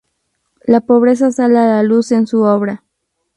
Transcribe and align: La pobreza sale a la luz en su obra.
La 0.63 0.81
pobreza 0.81 1.31
sale 1.31 1.59
a 1.59 1.67
la 1.67 1.83
luz 1.83 2.11
en 2.11 2.25
su 2.25 2.41
obra. 2.41 2.83